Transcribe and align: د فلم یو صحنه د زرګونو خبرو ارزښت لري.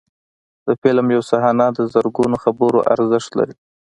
د 0.65 0.67
فلم 0.81 1.07
یو 1.15 1.21
صحنه 1.29 1.65
د 1.77 1.79
زرګونو 1.93 2.35
خبرو 2.43 2.79
ارزښت 2.93 3.31
لري. 3.39 3.55